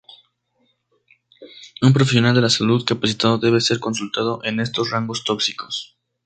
Un 1.89 1.93
profesional 1.97 2.33
de 2.33 2.41
la 2.41 2.49
salud 2.49 2.83
capacitado 2.83 3.37
debe 3.37 3.61
ser 3.61 3.79
consultado 3.79 4.41
en 4.43 4.59
estos 4.59 4.89
rangos 4.89 5.23
tóxicos. 5.23 5.95